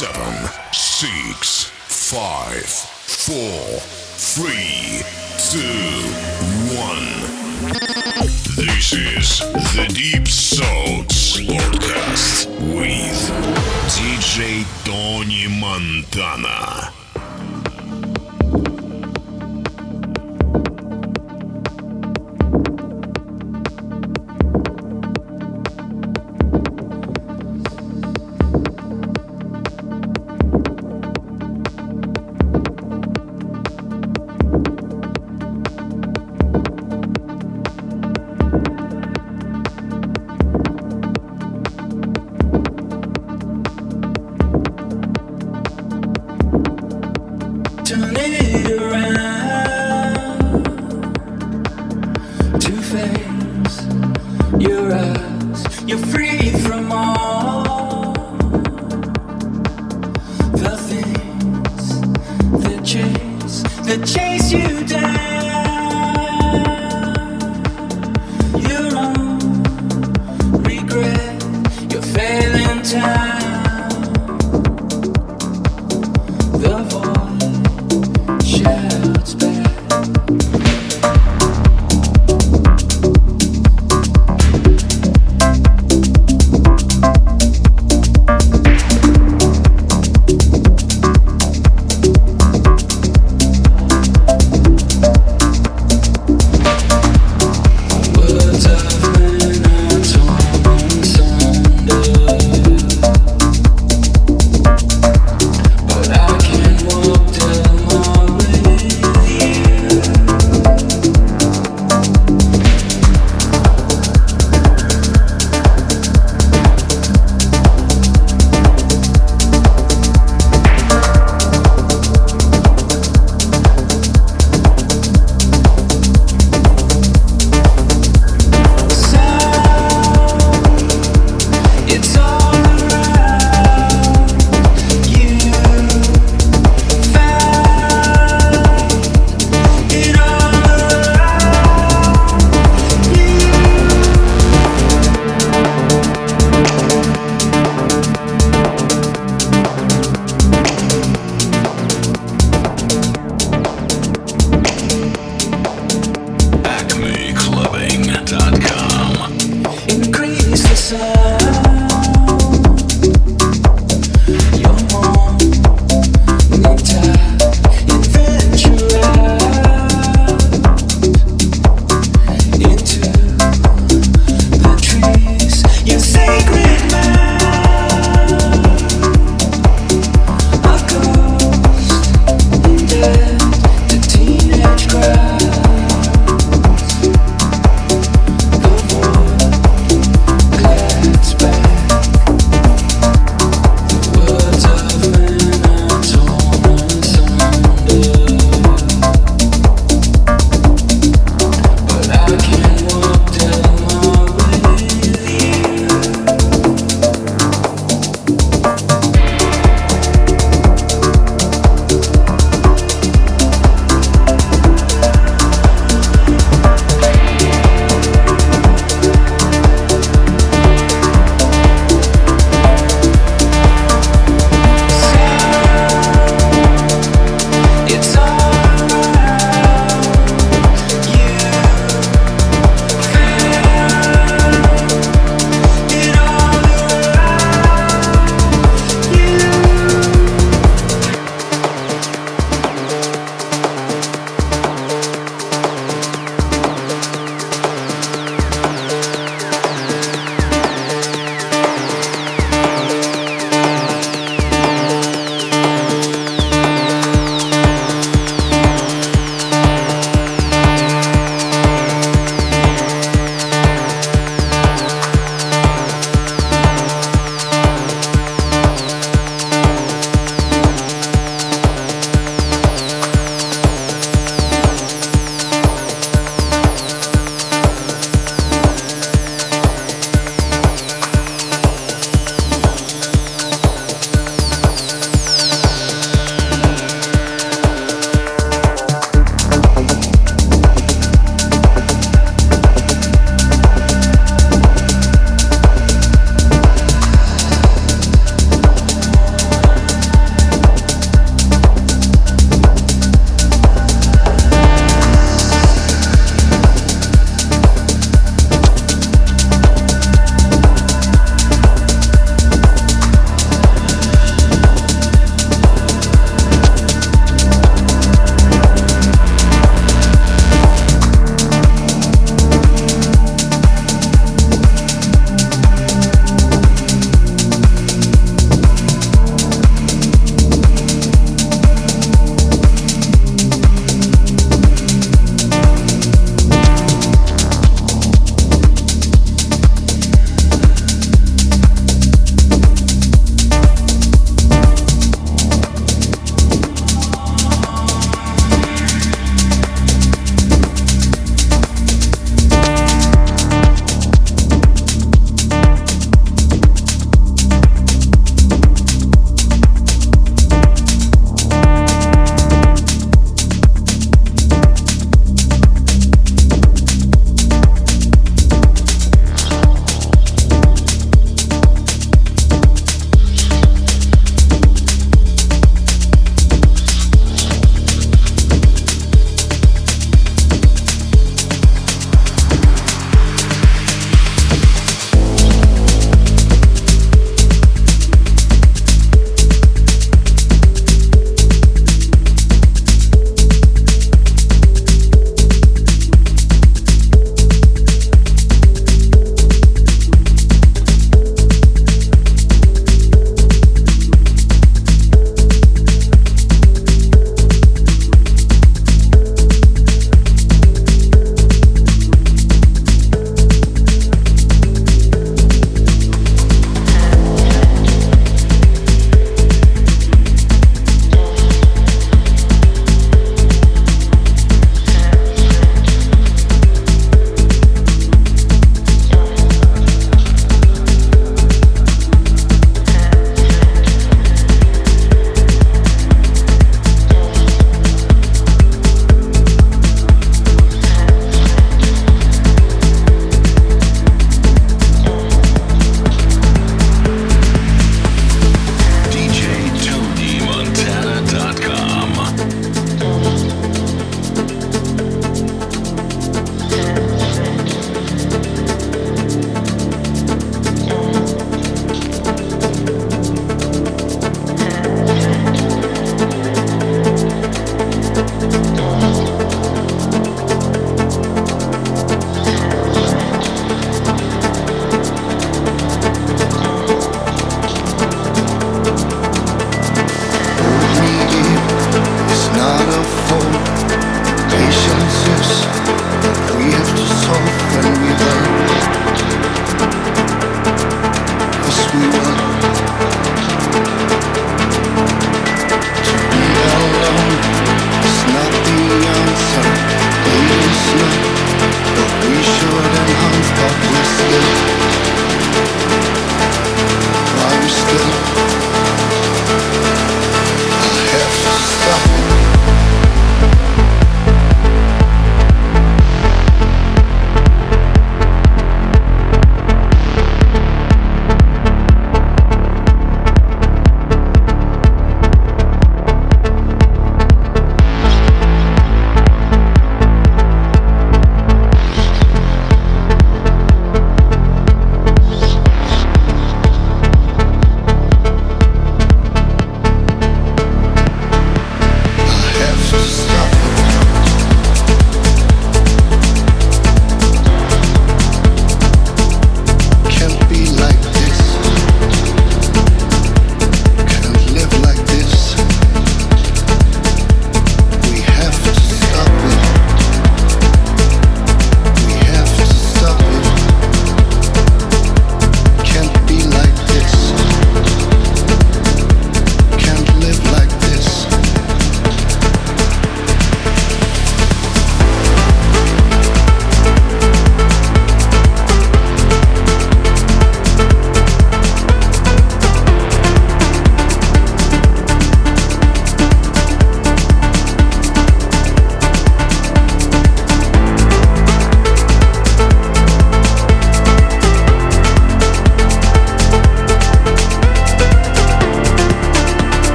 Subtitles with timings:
[0.00, 3.80] seven, six, five, four,
[4.16, 5.02] three,
[5.36, 5.60] two,
[6.74, 7.04] one.
[8.56, 9.40] This is
[9.76, 13.20] the Deep Thoughts Podcast with
[13.92, 16.99] DJ Tony Montana.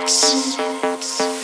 [0.00, 1.37] It's.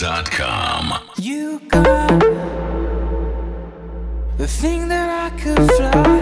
[0.00, 2.20] You got
[4.36, 6.20] the thing that I could fly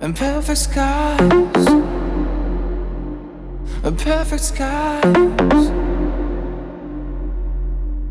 [0.00, 1.66] and perfect skies,
[3.84, 5.70] a perfect skies.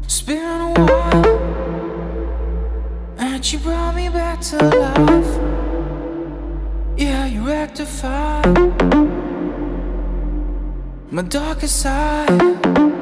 [0.04, 1.26] It's been a while,
[3.18, 5.40] and you brought me back to life.
[7.00, 8.46] Yeah, you rectified
[11.10, 12.95] my darkest side.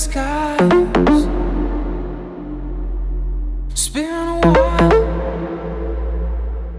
[0.00, 1.26] skies.
[3.70, 5.04] It's been a while,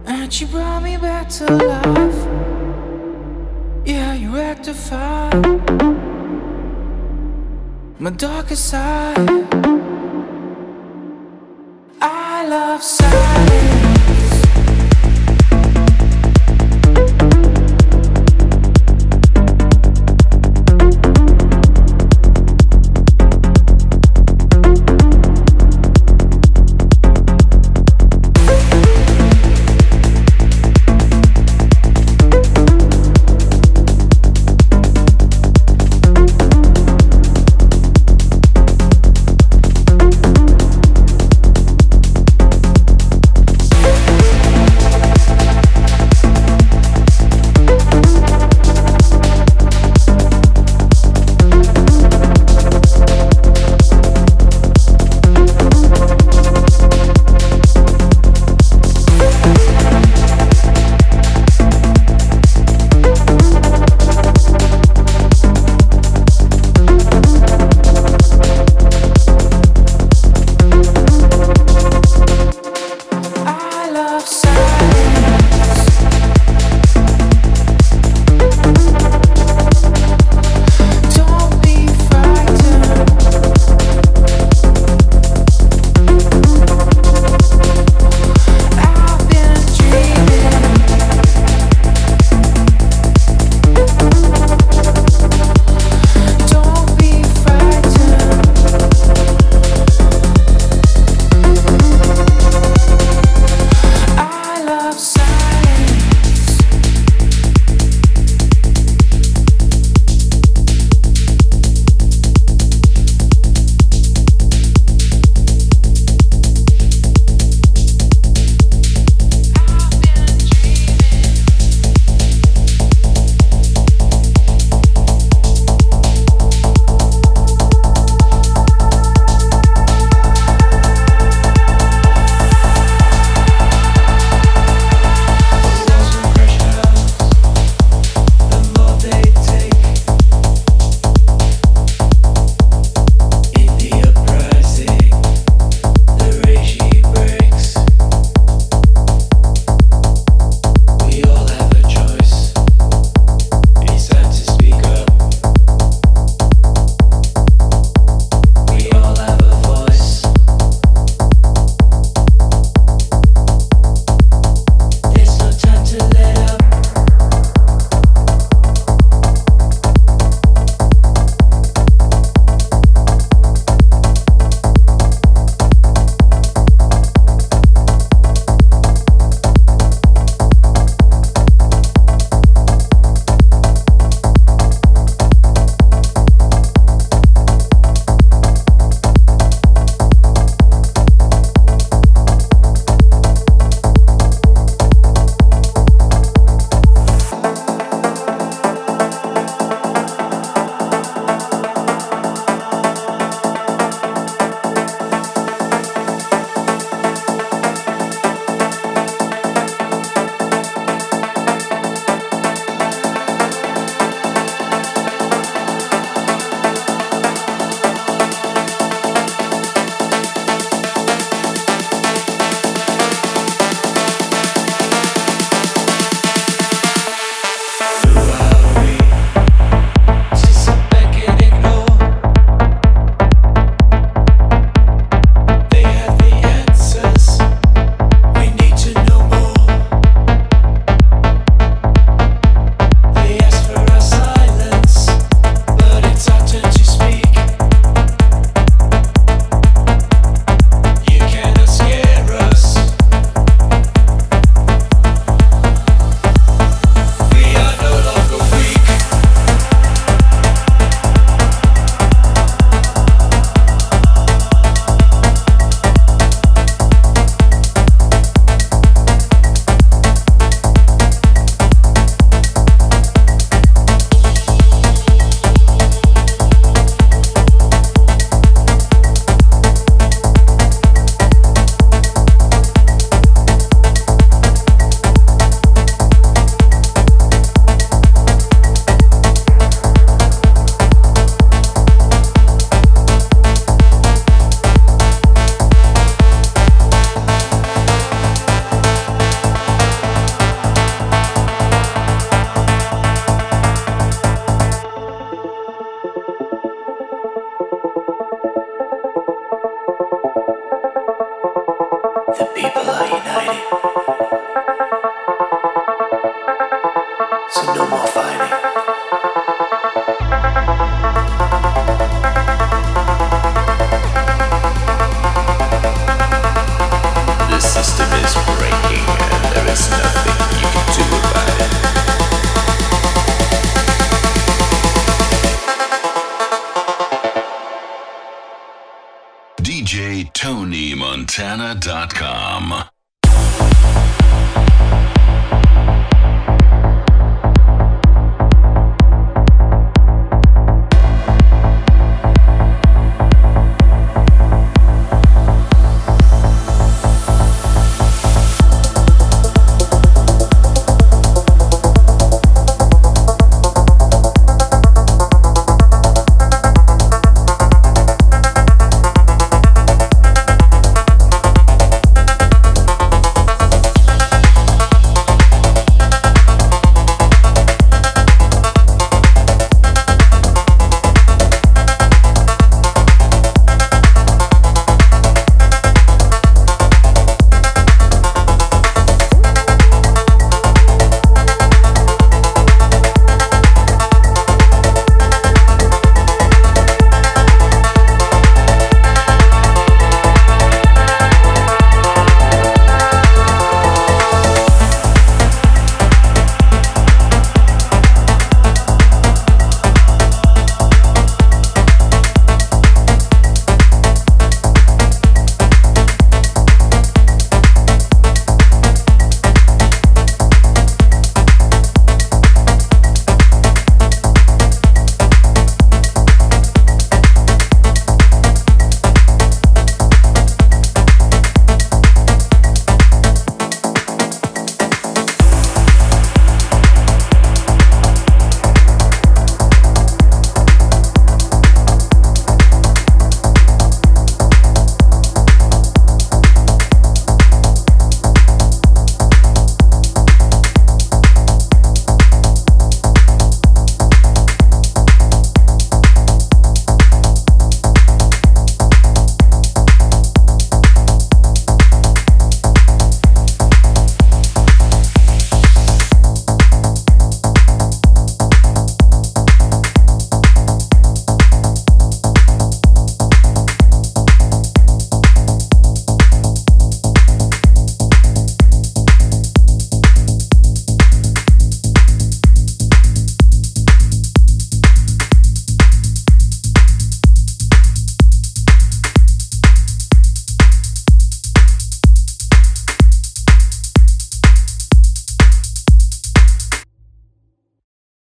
[0.07, 2.27] and you brought me back to life.
[3.85, 4.37] Yeah, you
[7.99, 9.40] my darkest side.